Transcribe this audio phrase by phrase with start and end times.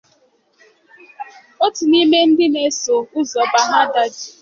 [1.65, 4.23] otu n’ime ndị na-eso ụzọ Baghdadi